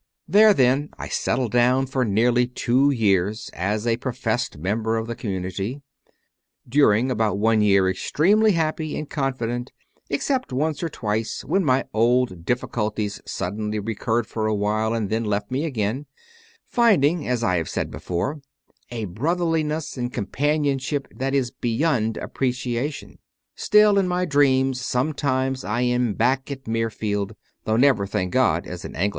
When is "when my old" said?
11.45-12.43